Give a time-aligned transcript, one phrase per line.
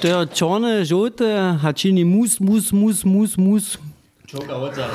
[0.00, 3.78] Stör czarne, żółte, a czyni mus, mus, mus, mus, mus.
[4.26, 4.88] Čoka oca.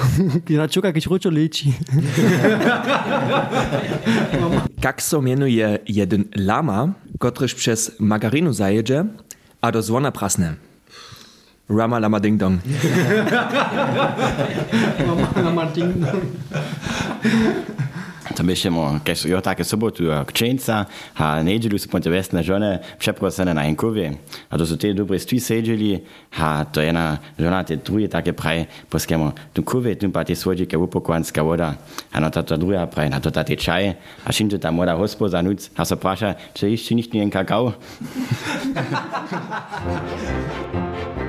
[0.50, 1.70] Na čoka, keď ročo leči.
[4.82, 9.06] Jak so mienuje jeden lama, kotryż przez margarinu zajedzie,
[9.62, 10.56] a do zwona prasne?
[11.70, 12.62] Rama lama ding dong.
[15.06, 15.94] To byśmy,
[19.04, 24.12] keď jo také sobotu k čenca, a nedelu sú ponte vestné žone, přeprosené na Henkovi.
[24.52, 26.02] A to sú tie dobre ství sedeli,
[26.36, 30.76] a to jedna žona tie druhé také praj, poskemo tu kove, tu pa tie svodíke
[30.76, 31.80] upokovanská voda.
[32.12, 33.84] A na táto druhá praj, na to čaj,
[34.26, 37.74] a šinče tam voda hospoda nuc, a sa praša, či ešte nicht kakao.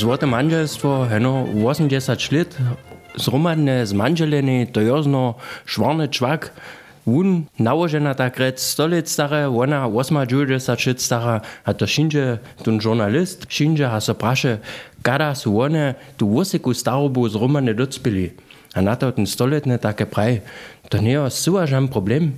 [0.00, 2.56] Złote manželstvo, heno 80 lat,
[3.20, 5.36] zromadne z manželeny, to jozno
[5.68, 6.56] švarny čvak,
[7.04, 12.80] Wun nałożena tak rec 100 lat stare, ona 80 lat stara, a to wszędzie ten
[12.80, 14.58] journalist, wszędzie a so prasze,
[15.02, 18.30] kada su one tu wosiku starobu zromadne docpili.
[18.74, 20.40] A na to ten 100 letne takie praj,
[20.88, 22.32] to nie jest suwa żam problem.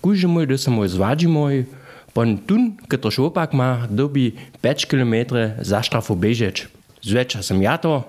[0.00, 1.64] Kujże mój, se mój zwadzi mój,
[2.12, 5.14] Pon tun, kto šopak ma, dobi 5 km
[5.60, 6.68] za štrafu bežeč.
[7.08, 8.04] Zvečer sem ja to,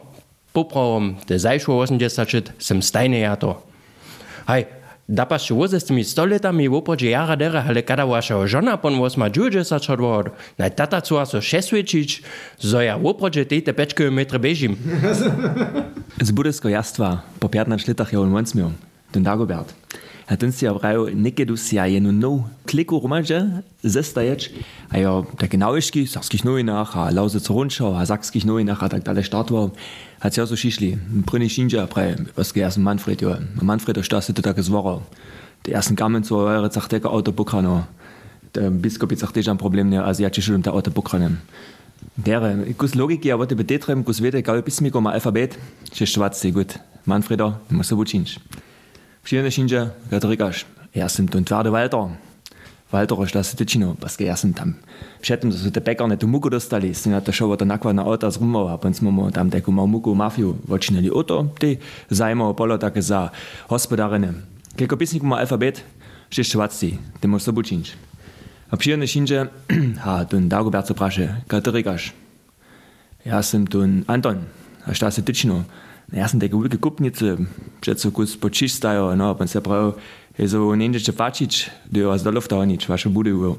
[0.51, 3.55] popravom, te zajšlo 80 let, sem stajne ja to.
[4.51, 4.67] Hej,
[5.07, 8.75] da pa še voze s tými stoletami v opodže jara dere, ale kada vaša žona
[8.75, 12.19] pon 8 džuže sa čodvod, naj tata cua so še svedčič,
[12.59, 14.75] zo ja v opodže tejte 5 km bežim.
[16.25, 18.35] Z budesko jastva po 15 letach je on
[19.15, 19.78] ten Dagobert.
[20.29, 24.53] A ten si ja vraju, nekedu si ja jednu nov kliku romaže zestajeć,
[24.93, 29.01] a ja takie nałyszki w sakskich nowinach, a Lausitz Rundschau, a sakskich nowinach, a tak
[29.03, 29.71] dalej startował.
[30.19, 33.37] Hat ja so schischli, prynny Schinja, prei, was ge ersten Manfred, ja.
[33.61, 35.01] Manfred, der Stasse, der takie zwara.
[35.65, 37.87] Die ersten Gamen zu eure Zachtecke Autobukrano.
[38.53, 41.37] Der Biskup jetzt sagt, ein Problem, ne, asiatische und der Autobukrano.
[42.17, 45.57] Dere, kus logik ja, wat betetrem, kus vede, kao pismi, koma alfabet,
[45.93, 46.79] še švatci, gut.
[47.05, 48.37] Manfreda, muss so wučinč.
[49.29, 50.65] Przyjemne Schinja, Katarikasz.
[50.95, 52.09] Ja sam tu twardy Walter.
[52.91, 54.73] Walter, już das tyčino, paske ja sam tam.
[55.21, 58.31] Przedtem, że te Bäcker nicht muku dostali, sind ja to show der nakwa na auta
[58.31, 61.77] z rumo, a pons momo tam teku mau muku mafiu, wočinali oto, ty
[62.09, 63.29] zajmo polo takie za
[63.67, 64.33] hospodaryny.
[64.75, 65.83] Kieko pisnik ma alfabet,
[66.31, 67.93] še švatci, ty muss so bučinč.
[68.71, 69.45] A przyjemne Schinja,
[70.03, 72.13] ha, tu Dagobert so praše, Katarikasz.
[73.25, 74.41] Ja sam tu Anton,
[74.91, 75.65] šta se tyčino.
[76.13, 77.35] ja sem tega velike kupnice,
[77.83, 79.93] predvsem kot spočistajo, no, pa se pravi,
[80.37, 83.57] je zo nendeče fačič, da jo zdalo vtavnič, vaše budijo.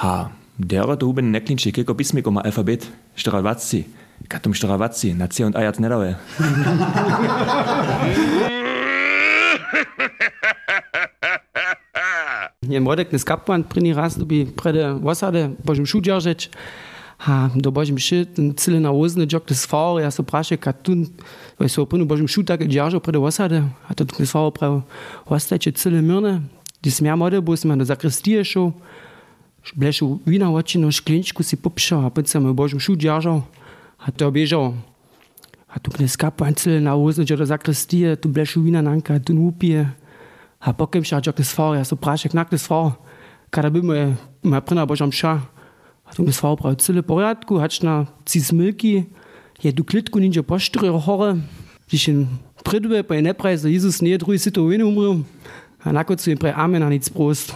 [0.00, 3.84] Ha, dero to huben neklinče, kiko pismiko ima alfabet, štravaci,
[4.28, 6.16] katom štravaci, na C und ajat nedave.
[12.66, 16.48] Je mladek ne skapvan, prini raz dobi prede vosade, božem šudjažeč
[17.16, 20.96] ha, do božim šit, cili na uzni, džok tis fao, ja se praše, kad tu,
[21.58, 24.82] vaj se opinu božim šutak, džažo prede osade, a to tis fao prav,
[25.24, 26.42] ostače cili mirne,
[26.82, 28.70] di smja mode, bo smo do zakristije šel,
[29.74, 33.40] blešu vina očino, šklinčku si popšal, a picam božim šut džažo,
[33.98, 34.74] a to bežal.
[35.66, 39.88] A tu knes kapanci na uzni, džo do zakristije, tu blešu vina nanka, tu nupije,
[40.60, 42.92] a pokem šačok tis fao, ja se praše, knak tis fao,
[43.50, 45.55] kada bi me, me prina božam šah,
[46.32, 49.06] far prav cyle porядku, hač na cis milky,
[49.60, 51.36] je tu klitku ninja poštry hore,
[51.88, 52.28] když jen
[52.64, 55.24] pridve, pa je nepraj, za Jezus nie druhý si to viny umrel,
[55.84, 57.54] a nakoncu je pre amen a nic prost.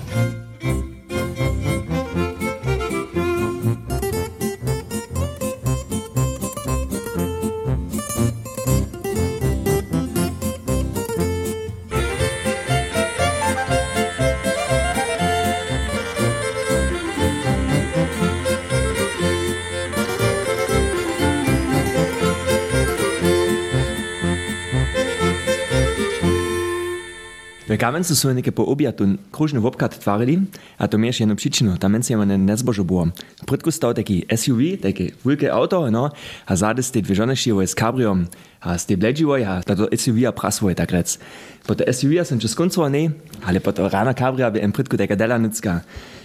[27.80, 30.40] W Kamencu są niekie po obiadu krużny wopkat twarili,
[30.78, 33.06] a to mierz jedną przyczynę, tam między innymi nezbożo było.
[33.42, 36.10] W prydku stał taki SUV, takie wielkie auto, no,
[36.46, 38.16] a zady z tej dwie żony szły z cabrio,
[38.60, 41.18] a z tej bledziło, a to SUV a prasło, tak rec.
[41.66, 43.10] Po to SUV są już skończyło, nie,
[43.44, 45.80] ale po to rana cabrio by im prydku taka dela nucka.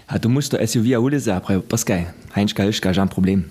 [0.08, 3.44] A tu musst to SUV a ulicy, a prawie, poskaj, heinczka, liszka, żam problem.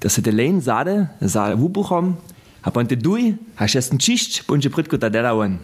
[0.00, 2.14] To se te lane zade, za wubuchom,
[2.62, 5.58] a po te duj, a šesten čišć, bunže prydku ta dela on.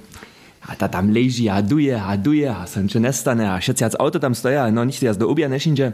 [0.68, 4.20] a ta tam leži a duje a duje a sem če nestane a všetci auto
[4.20, 5.92] tam stoja, no nič jaz do ubija nešinče,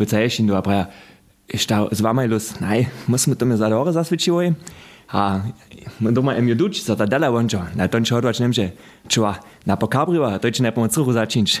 [0.00, 0.88] poca ješin do a praja,
[1.52, 4.56] šta z vama je los, naj, musimo to mi za dore zasvičivoj,
[5.12, 5.40] a
[6.00, 8.70] my doma em juduć, co ta dala łączo, na to nie odwać nemże,
[9.08, 11.60] czuwa, na pokabriwa, to ci na pomoc ruchu zaczynć.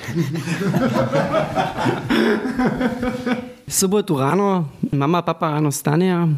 [3.68, 6.28] Sobotu rano, mama, papa rano stanie,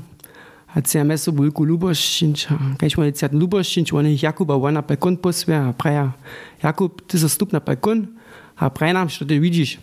[0.70, 2.46] a Hat meso bulku Luboščinč,
[2.78, 6.12] kaj smo recimo Luboščinč, on je Jakuba on na balkon posve, a praja,
[6.62, 8.06] Jakub, ty so stup na balkon,
[8.54, 9.78] a praja nam, što te vidiš.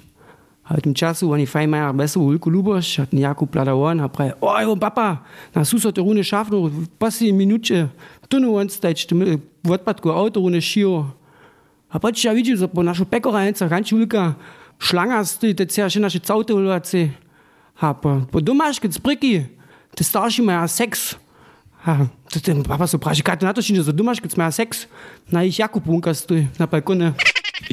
[0.64, 4.00] A v tem času oni fajn maja meso bulku Luboš, a ten Jakub plada on,
[4.00, 5.26] a praja, oj, on papa,
[5.56, 7.90] na suso te rune šafnu, pa si minutče,
[8.32, 11.04] tu nu on stajč, v odpadku auto rune šio.
[11.92, 14.34] A pač ja vidim, za po našo pekorajnica, ranči ulika,
[14.80, 17.10] šlanga stoji, te cija še naše caute ulovace.
[17.84, 19.57] A po, po domaške, spriki,
[19.98, 21.16] te starši imajo seks.
[21.88, 24.86] Ha, te, papa se vpraša, kaj ti na to še ne zadumaš, kad imajo seks?
[25.34, 27.16] Na jih jako punka stoji na balkone.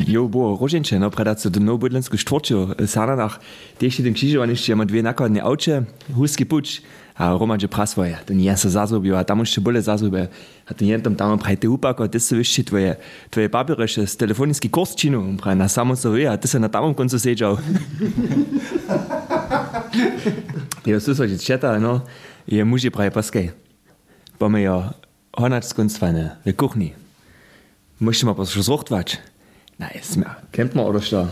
[0.00, 3.36] Jo, bo roženče, no predat se do novobudlensko štvorčo, sana nach,
[3.78, 5.82] tež ten křižovanišče, ima dve nakladne avče,
[6.16, 6.80] huski puč,
[7.14, 10.26] a Roman že prasvoje, ten jen se zazubił, a tam jeszcze bole zazubił,
[10.66, 12.96] a ten jen tam prajte upako, ty se wyszczy twoje,
[13.30, 16.94] twoje papieresze z telefoniski kurs činu, praj na samo sobie, a ty se na tamom
[16.94, 17.58] koncu siedział.
[20.84, 22.04] Jo, susodžiť četa, no,
[22.44, 23.56] je muži praje paskej.
[24.36, 24.92] Pomy jo
[25.32, 26.92] honač skunstwane, w kuchni.
[28.00, 29.18] Musimy po prostu zruchtwać.
[29.78, 29.88] Na,
[30.74, 31.28] man oder što?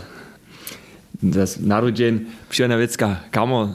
[1.21, 3.73] Das narodzin, pšiona vecka, kamo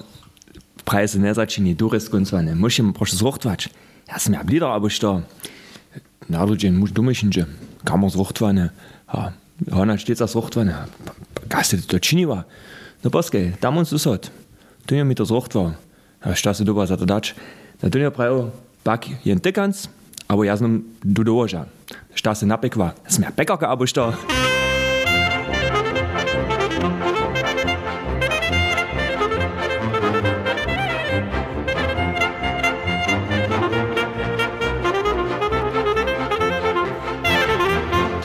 [0.84, 2.54] Preise ne začini, dure skunstwane.
[2.54, 3.68] Musimy po prostu zruchtwać.
[4.08, 5.22] Ja sam ja blider, aber što?
[6.28, 7.44] Narodzin, muž dumišinče,
[7.84, 8.70] kamo zruchtwane.
[9.14, 9.32] Ja,
[9.70, 10.74] honač steht das zruchtwane.
[11.48, 12.44] Gaste to činiva.
[13.04, 14.30] No paskej, tam uns susod.
[14.88, 15.76] Tu je mi to zruchtwa.
[16.24, 17.36] Ja, šta se doba za to dač?
[17.84, 18.48] Na tu je prajo,
[18.82, 19.84] pak jen tykans,
[20.32, 20.56] aber ja
[21.04, 21.68] du doža.
[22.14, 22.96] Šta se napekva?
[23.04, 24.16] Sam ja pekarka, aber što?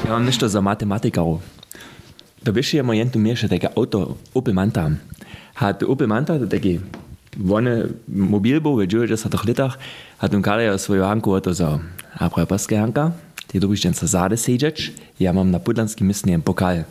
[0.08, 1.40] Ja, nešto za matematikaru.
[2.44, 4.92] Da wiesz, ja mojem tu miesze takie auto Opel Manta.
[5.64, 6.80] Hat Opel Manta taki
[7.40, 9.80] one mobilbo, veđuje, že sa to litach,
[10.18, 11.80] hat un kale svoju hanku to za
[12.20, 13.12] a pre paske hanka,
[13.48, 16.84] ty dobiš ten sa zade seđeć, ja mam na pudlanski misni en pokal.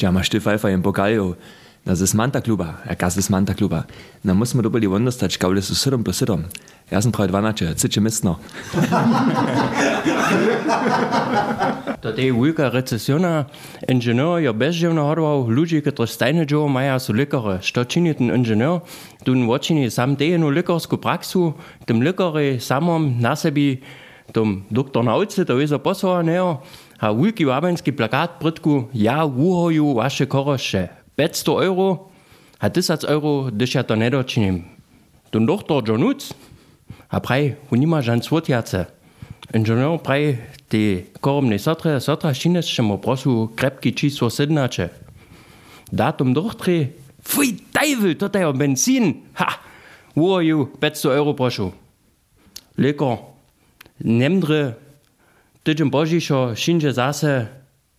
[0.00, 1.34] Ja maš ty fajfa en pokal,
[1.84, 3.84] na zes Manta kluba, ja kas zes Manta kluba.
[4.24, 6.42] Na musimo dobili wondostać, kaule su 7 plus 7.
[6.90, 8.38] Ja sam prawie 12, cycie misno.
[12.00, 13.44] To je velika recesija,
[13.88, 17.58] inženir je bezživno hodil, ljudje, ki stajne že imajo, so lekare.
[17.62, 18.80] Što čini ten inženir?
[19.24, 21.52] Tu načini sam dejenu lekarsko praksu,
[21.86, 23.82] tem lekare samom na sebi,
[24.32, 26.40] tem doktor nauce, to je za poslovanje,
[27.00, 32.10] a veliki vabenski plakat pritku, ja uhoju vaše koroše, 500 euro,
[32.60, 34.64] a 1000 euro, když ja to nedočinim.
[35.30, 36.32] Ten doktor Jonuc,
[37.10, 38.86] a prej, on nima žan svotjace.
[39.54, 44.88] Inženir prej, te koromne sotre, sotra šines, še mo prosu krepki čisto sednače.
[45.92, 49.60] Datum dohtre, fuj, dajvel, to je benzin, ha,
[50.16, 51.70] uoju, 500 euro prošu.
[52.80, 53.20] Lekor,
[54.00, 54.74] nemdre,
[55.62, 57.46] tydzień božišo, šinže zase,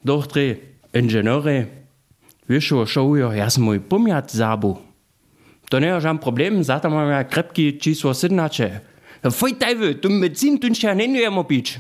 [0.04, 0.60] dohtre,
[0.92, 1.85] inženere,
[2.50, 4.78] Wiesz, šaujo, ja sam mój pomiat zabu.
[5.70, 8.80] To nie żaden problem, zatem mam ja krepki cisło sydnacze.
[9.32, 11.80] Foj tajwy, tu medicin tu się nie nujemo pić.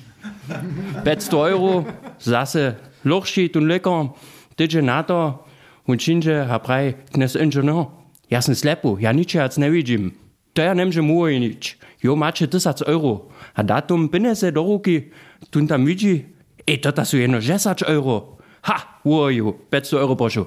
[1.06, 1.84] 500 euro,
[2.20, 4.14] zase lochszy tu lekko,
[4.56, 5.46] tydzie na to,
[5.88, 7.76] un czynże, a praj, knes inżynier.
[7.76, 7.92] No.
[8.32, 10.12] Ja sam slepu, ja nic ja nie widzim.
[10.54, 11.78] To ja nie mogę nic.
[12.04, 13.30] Jo, macie 1000 euro.
[13.56, 15.02] A datum, binę se do ruki,
[15.50, 16.26] tu tam widzi.
[16.68, 18.35] Ej, to ta su jeno 10 euro.
[18.66, 20.46] Ha, uoju, 500 euro pošu.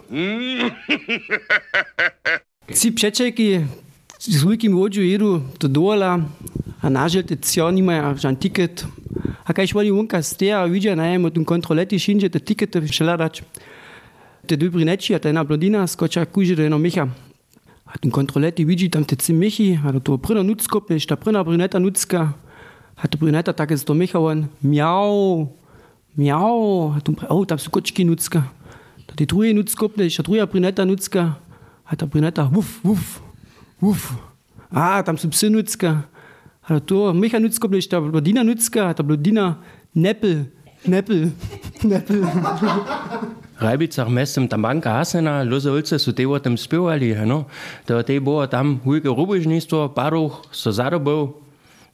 [2.75, 3.61] Ci przeczeki
[4.19, 6.19] z wielkim łodziu jedu do dola,
[6.83, 8.87] a naželte cio nimaja žan tiket.
[9.45, 13.43] A kaj švali unka steja, vidja najemo tu kontroleti šinže te tikete šeladać.
[14.47, 17.09] Te dobry neci, a ta jedna blondina skoča kuže do jedno Micha.
[17.87, 21.79] A ten kontroleti widzi tam te trzy Michi, a to prina nuckopneš, ta prina bruneta
[21.79, 22.33] nucka.
[22.97, 25.49] A to bruneta tak do Micha on, miau,
[26.19, 28.43] miau, a tu, oh, tam su kočki nucka.
[29.07, 31.39] Ta te druge nuckopneš, a druga bruneta nucka.
[31.87, 33.21] A ta bruneta, wuf, wuf,
[33.81, 34.13] wuf.
[34.75, 36.03] A tam su psy nucka.
[36.69, 39.55] A to Micha nuckopneš, ta blondina nucka, a ta blondina
[39.95, 40.51] neppel,
[40.85, 41.31] neppel,
[41.91, 42.27] neppel.
[43.59, 47.47] Rajbicach mestem tam banka hasena, loze ulce su te tem spevali, no.
[47.87, 51.43] To te bo tam hujke rubežnistvo, paruch, so zadobov,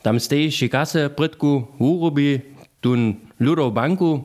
[0.02, 2.42] tam stej šikase pritku, urobi,
[2.84, 4.24] tun Ludo banku,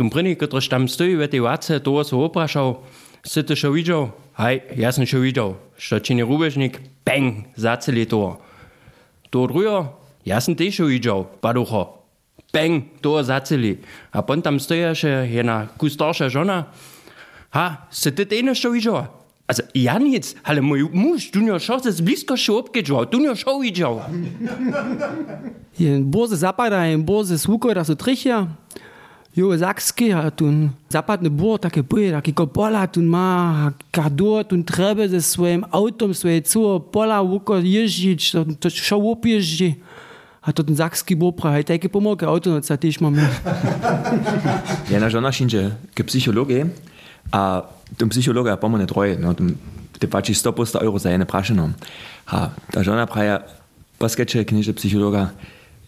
[0.00, 2.80] tom prvni, ki tam stoji v tej vace, to so oprašal,
[3.20, 4.08] se to še videl,
[4.40, 8.40] haj, jaz sem še videl, što če ne rubežnik, peng, zaceli to.
[9.28, 12.00] To drugo, jaz sem te še videl, pa duho,
[12.56, 13.84] peng, to zaceli.
[14.16, 16.72] A pon tam stoja še ena kustoša žena,
[17.52, 19.04] ha, se te te ne še videl?
[19.46, 23.36] Also, ja nic, ale mój mąż, tu nie szło, z blisko się obkedżał, tu nie
[23.36, 24.00] szło widział.
[25.78, 28.46] Je boze zapada, je boze svuko, da so trichja.
[29.36, 35.08] Jo, zakski, a tun zapadny bor, takie boje, takie pola tun ma, kador tun trebe
[35.08, 39.74] ze swoim autom, swoje co pola wuko jeździć, to, szał opjeździ.
[40.42, 43.28] A to ten zakski bor prawie, takie pomogę, auto no co też mamy.
[44.90, 46.66] Jedna żona szyndzie k psychologie,
[47.30, 47.62] a
[47.96, 49.34] ten psychologa pomone troje, no,
[50.02, 51.70] te pači 100 euro za jedne prašeno.
[52.26, 53.46] A ta žona praja,
[53.98, 55.30] poskeče kniže psychologa,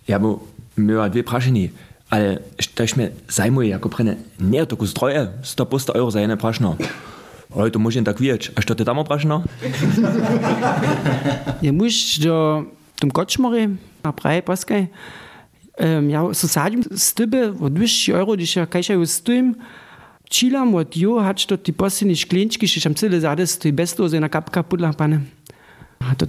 [0.07, 0.39] ja mu
[0.79, 1.71] miała dwie prašení,
[2.11, 2.39] ale
[2.75, 6.77] też mnie zajmuje, jako prene, nie to kus troje, 100 euro za jedne prašeno.
[7.57, 9.43] Ale to może tak wiedzieć, a co ty tam prašeno?
[11.63, 12.65] Je muž do
[13.01, 13.69] tom kočmory,
[14.03, 14.87] a praje poskaj,
[15.81, 19.84] um, ja so sadim styby od 200 euro, když ja kajšaju stojim, čilam
[20.75, 24.29] od jo, hač to ti poslední šklinčky, že tam celé zade stojí bez toho, na
[24.29, 25.27] kapka pudla, pane.
[26.01, 26.27] A to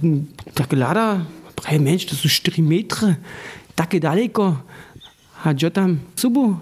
[0.54, 3.16] tak lada, praje menš, to sú 4 metre,
[3.74, 4.56] také daleko.
[5.44, 6.56] A jo tam subu,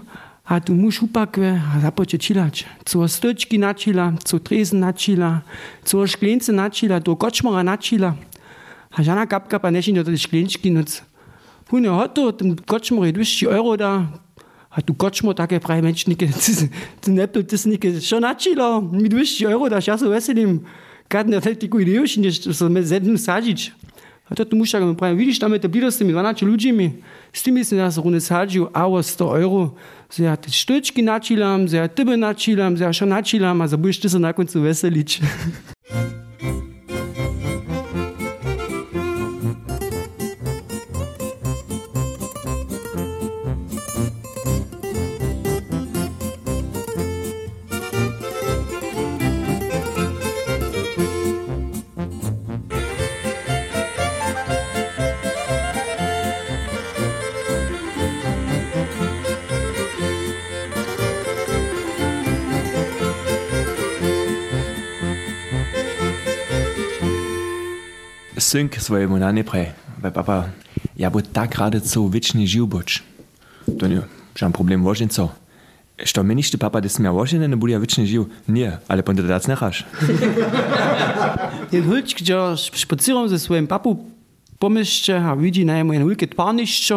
[0.44, 2.66] a tu muž upakve, a započe čilać.
[2.84, 5.42] Co stočky načila, co trezen načila,
[5.84, 8.16] co šklince načila, to kočmora načila.
[8.92, 11.02] A žana kapka pa nešin do tej šklinčky noc.
[11.70, 14.06] Hune hoto, ten kočmor je 200 euro da,
[14.74, 16.26] a tu kočmo také praje menšnike,
[17.00, 20.66] ty nepil, ty snike, šo načilo, mi 200 euro daš, ja so veselim,
[21.06, 23.70] kad ne tej tiku ideš, než so me zednú sadič.
[24.24, 26.48] A to tu muž tak mi praje, vidiš, tam je to blido s tými 12
[26.48, 26.86] ľuďmi,
[27.30, 29.76] s tými si nás rune sadžiu, aho 100 euro,
[30.08, 34.00] že ja te štočky načilam, že ja tebe načilam, že ja šo načilam, a zabudeš
[34.00, 35.20] ty sa na koncu veselič.
[68.54, 70.46] Synk swojemu na nepre, weil papa,
[70.94, 73.02] ja bo tak geradezu wieczny żył być.
[73.78, 74.02] To nie,
[74.34, 75.28] żaden problem co.
[76.04, 78.30] Što meniš ty papa, da sem ja vožen, ne bude ja večni živ?
[78.46, 79.84] Nie, ale pa da dac ne haš.
[81.72, 82.34] Jen hulčk, že
[82.78, 83.98] špaciram ze svojim papu
[84.58, 86.94] pomišče, a vidi na jemu jen hulke tparnišče,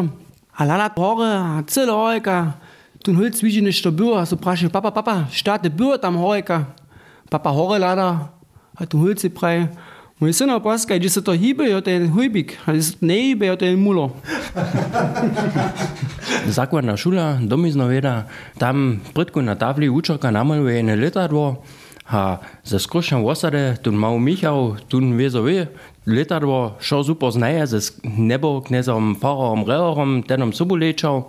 [0.54, 2.54] a lala hore, a cele horeka,
[3.02, 6.66] tu hulc vidi nešto bilo, a so prašil, papa, papa, šta te bilo tam horeka?
[7.30, 8.30] Papa hore lada,
[8.78, 9.66] a tu hulci pravi,
[10.18, 13.14] Moj syn er opaska, če se to hibe, je to en hujbik, ali se ne
[13.22, 14.08] hibe, je to en mulo.
[16.58, 18.24] Zakladna šola, dom iz Noveda,
[18.58, 21.44] tam pritko na tabli učaka namaluje eno letadlo,
[22.10, 25.68] a za skošnje osade, tu mal Mihal, tu vezove,
[26.10, 31.28] letadlo šel super znaje, z nebo knezom, farom, reorom, tenom sobolečal.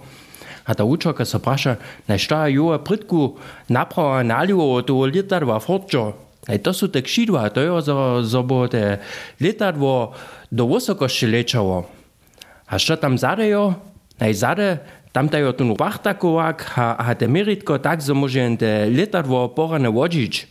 [0.64, 1.76] A ta učaka se vpraša,
[2.08, 3.36] naj šta jo pritko
[3.68, 6.27] naprava nalivo, to letadlo forčo.
[6.48, 9.04] Ej, to sú tak šidva, to je zo, zo bo te
[9.36, 10.16] letadło
[10.48, 11.84] do wysokości leciało.
[12.66, 13.76] A co tam zadejo?
[14.20, 14.78] Ej, zade,
[15.12, 20.48] tam dajo tu wachtakowak, a, a te meritko tak, zo może te letadło porane wodzić.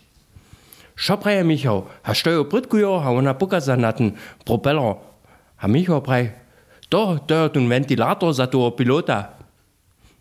[0.97, 1.85] Co praje Michał?
[2.03, 4.11] A co jo prytkujo, a ona pokaza na ten
[4.45, 4.95] propeller.
[5.57, 6.31] A Michał praje,
[6.89, 9.33] to, to je ten ventilator za toho pilota.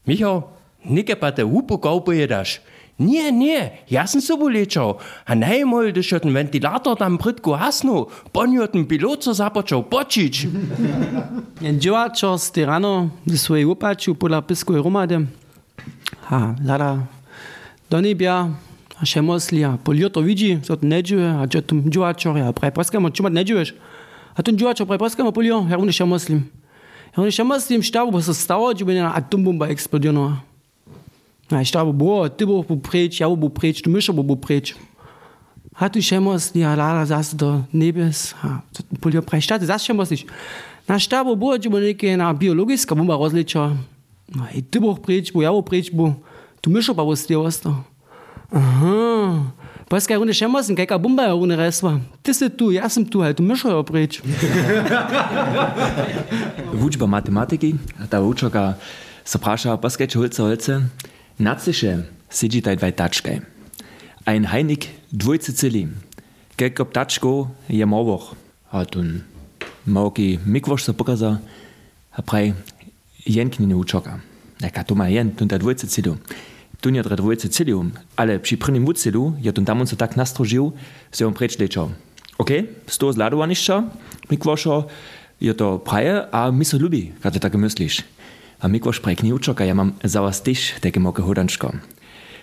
[0.06, 0.42] Michał,
[0.85, 2.61] nike pa te hupu kaupuje daš.
[2.97, 4.97] Nie, nie, jaz sem se bolečal,
[5.29, 10.47] a najmol, da še ten ventilator tam pridko hasnil, ponjo ten pilot so započal počič.
[11.81, 15.29] Dživačo ste rano ze svoje upači v polapisku Romade,
[16.33, 17.05] a lada
[17.93, 18.49] do nebja,
[18.97, 23.12] a še moslija, poljoto vidi, so ten nedžive, a če tem dživačo, ja, prej poskamo,
[23.12, 23.76] če mat nedživeš,
[24.33, 26.47] a ten dživačo prej poskamo poljo, ja, on je še moslim.
[27.12, 30.41] Ja, on je še moslim, štavo bo se stalo, če bo ena atombomba eksplodirala.
[31.50, 34.75] A ich stava bo, ty bo bu preč, ja bu preč, tu myšo bu preč.
[35.79, 38.65] A tu šemos, ja lala zase do nebes, a
[38.99, 40.26] polio prej štate, zase šemos nič.
[40.88, 43.76] Na štabo bo, že bo neke na biologiska bomba rozliča.
[44.35, 44.99] No i ty bo
[45.38, 46.19] ja bo preč, bo
[46.59, 47.85] tu myšo pa bo stie ostao.
[48.50, 49.53] Aha.
[49.87, 52.03] Paskaj runde šemos, kajka bomba je runde resva.
[52.26, 54.19] Ty si tu, ja sam tu, ale tu myšo je preč.
[56.75, 57.79] Vučba matematiki,
[58.11, 58.75] ta učoka
[59.23, 61.15] se praša, paskaj čo holce holce, Nacyše,
[62.31, 63.40] sedzi taj dvaj tačkaj.
[64.26, 65.88] Ein Heinig dvojce celi.
[66.57, 68.35] Kek ob tačko je movoch.
[68.73, 69.23] A tun
[69.87, 71.38] małki mikwosz se pokaza,
[72.16, 72.52] a praj
[73.26, 74.21] jenkni nie uczoka.
[74.61, 76.16] Jaka to ma jen, tun ta dvojce celu.
[76.81, 80.73] Tun je dre dvojce celu, ale przy prvním vucelu je tun tam se tak nastrožil,
[81.12, 81.93] se on preč lečo.
[82.38, 82.50] OK,
[82.87, 83.85] sto zladovanišća,
[84.31, 84.88] mikwoszo,
[85.40, 88.15] je to praje, a mi se lubi, kad ty tak myślisz.
[88.61, 91.73] A mikwosz praj kni uczoka, ja mam zawas tyś, takie moke hodanczko.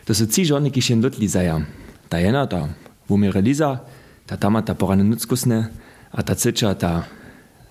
[0.06, 1.62] To su ci žony, ki še dotli zaja.
[2.10, 2.68] Ta jedna, ta
[3.10, 3.80] vumire Lisa,
[4.28, 5.70] ta tama, ta porane nuckusne,
[6.12, 7.04] a ta cycza, ta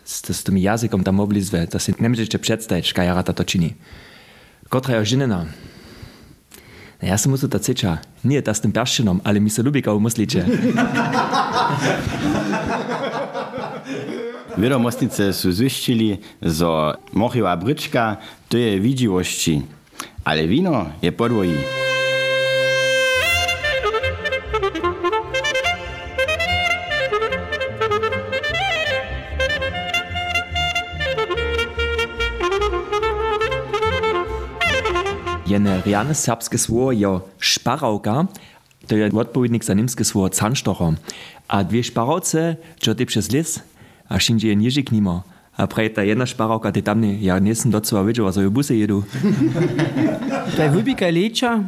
[0.05, 3.75] z, z tym jazykom tam mobilizuje, to si ne możecie przedstawić, kaj ta to czyni.
[4.69, 5.47] Kotra je žinena.
[7.03, 10.47] Ja sam ta cycza, nie ta z tym perszczynom, ale mi se lubi, kao muslicie.
[14.59, 18.17] Wiadomostnice su zwyścili, że mochiła bryczka
[18.49, 19.63] to je widziłości,
[20.25, 21.55] ale wino je podwoji.
[35.47, 38.27] Jene riane serbskie słowo je szparałka,
[38.87, 40.95] to je odpowiednik za niemskie słowo canstocher.
[41.49, 43.61] A dwie szparałce, čo ty przez les,
[44.13, 45.23] a wszędzie je niżyk nimo.
[45.57, 48.51] A prej ta jedna szparałka, ty tam nie, ja nie jestem docela wiedział, że je
[48.51, 49.03] busy jedu.
[50.57, 51.61] Taj hubika leča,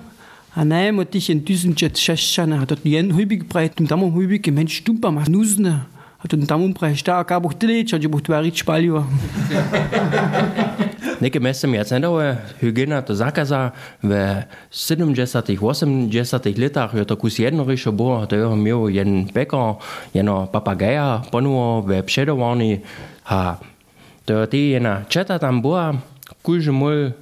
[0.56, 4.46] a ne mo tih en tysenčet šeščane, a to jen hubik prej, tum tam hubik
[4.52, 5.84] men štumpa ma nuzne.
[6.18, 9.04] A tum tam prej šta, ka boh ty leča, že boh tvarič palio.
[11.20, 15.14] Neke mesem je cenové hygienata zakazá ve 70
[15.60, 19.78] 80 letách je to kus jednorišo bolo, to je mil jen peko,
[20.14, 22.82] jeno papageja ponuo ve předovani
[23.26, 23.60] a
[24.24, 26.00] to ty jena četa tam bola,
[26.42, 27.12] kuž môj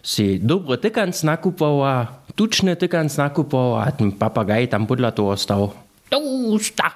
[0.00, 5.62] si dobro tykanc nakupowa, tučne tykanc nakupowa, a ten papagaj tam podľa toho stal.
[6.08, 6.88] Tusta,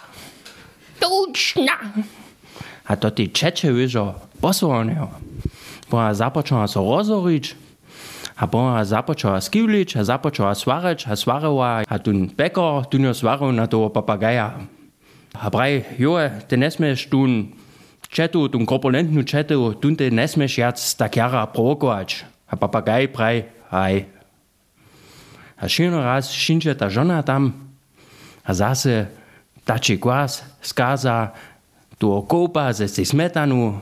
[1.01, 1.77] tučna.
[2.85, 4.17] A to ty čeče vyžo.
[5.95, 7.55] Bo započala so rozorič,
[8.35, 13.55] a bo započala skivlič, a započala svareč, a svarewa, a tun pekor, tun jo svarev
[13.55, 14.59] na toho papagaja.
[15.39, 16.67] A braj, joe, te ne
[17.07, 17.55] tun
[18.11, 22.27] četu, tun korpulentnu četu, tun te ne smeš jac takjara provokovač.
[22.51, 24.11] A papagaj praj, aj.
[25.55, 27.55] A šino raz šinče ta žona tam,
[28.43, 29.07] a zase
[29.63, 31.31] tači kwas, skaza,
[32.03, 33.79] tu okopa ze si smetanu,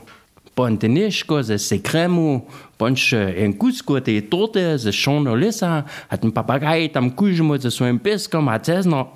[0.55, 2.45] Ponteniško ze se kremu,
[2.77, 7.99] ponč en kusko te torte ze šono lesa, a ten papagaj tam kužimo ze svojim
[7.99, 9.07] peskom, a cezno,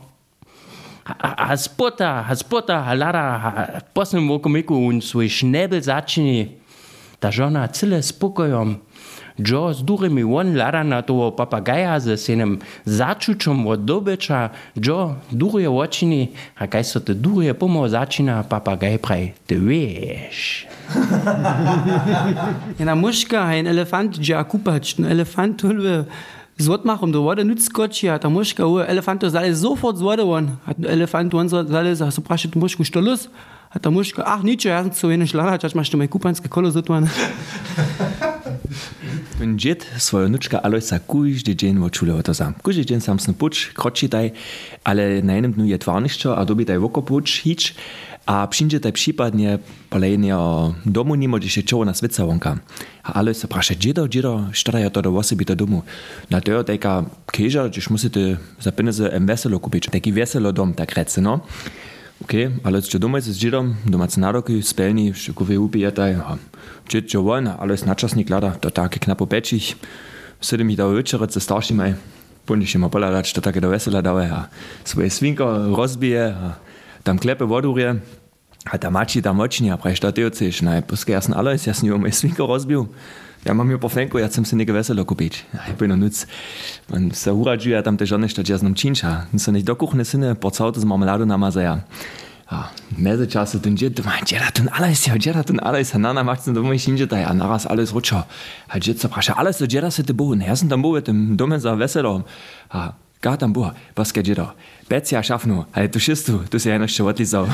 [1.06, 6.58] a, spota, a spota, a lada, a posem vokomiku un svoj šnebel začini,
[7.20, 8.76] ta žona cele spokojom,
[9.38, 15.70] Joe z durymi won lada na toho papagaja ze senem začučom od dobeča, Joe duruje
[15.70, 20.66] očini, a kaj so te duruje pomo začina papagaj praj, ty wiesz.
[22.80, 26.06] Jena muška, ein elefant, dža kupač, no elefant hulve
[26.58, 30.02] zot machom, do voda nut skoči, a ta muška, u elefant to zale sofort z
[30.02, 33.30] voda won, a elefant won zale, so prašet mušku, što lus?
[33.70, 36.50] A ta muška, ach, niče, ja sam so jene šlana, čač maš to maj kupanske
[36.50, 37.10] kolo zotvan.
[39.40, 42.54] Ten dzied swoją nuczka Alojsa każdy dzień oczule o to sam.
[42.64, 44.32] Każdy dzień sam snu pucz, kroczytaj,
[44.84, 47.76] ale na jednym dniu je twarniszczo, a dobitaj woko pucz, hić,
[48.26, 52.58] a przyjdzie taj przypadnie polejnie o domu nimo, gdzie się czoło na swica wonka.
[53.04, 55.84] A Alojsa prasza, dziedo, dziedo, sztara to do osoby do domu.
[56.30, 59.86] Na to taka keża, gdzieś musicie za pieniądze weselo kupić.
[59.92, 61.40] Taki weselo dom, tak rece, no.
[62.24, 66.38] Okay, ale czy domać z dzirom, domać naroki, spelni, szykowy upijataj, a
[66.88, 69.78] czy czy wolna, ale z naczasnik lada, to takie knapo peczich,
[70.40, 71.98] wtedy mi dały wieczorec ze starszymaj, eh.
[72.46, 74.48] później się ma poladać, to takie do wesela dały, eh, a.
[74.84, 76.54] Swoje swinko rozbije, a.
[77.04, 77.96] Tam klepy wodurje,
[78.76, 81.88] tam mači tam očni, a preš to ty oceš, na puske jasn ale, ja som
[81.88, 82.92] ju moje svinko rozbil,
[83.48, 85.48] ja mam ju po fenku, ja som si neke veselo kupić.
[85.54, 86.26] Ja bym nuc,
[86.92, 90.36] man se uradžuje tam te žony, što ja znam činča, se nicht do kuchne syny,
[90.36, 91.80] porcauto z marmeladu namazaja.
[92.50, 96.24] A meze času ten džet, ma džera ten alles, ja džera ten alles, a nana
[96.24, 98.24] macht do mojej šinže taj, a naraz alles ručo.
[98.68, 101.38] A džet se praša, alles do džera se te bohu, ja sam tam bohu, tem
[101.38, 102.24] domen za veselo.
[102.72, 104.52] A ga tam boha, paske džera,
[104.90, 107.50] pec ja šafnu, ale tu šistu, tu se jedno še odlizal.